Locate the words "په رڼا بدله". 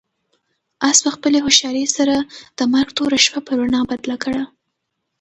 3.47-4.15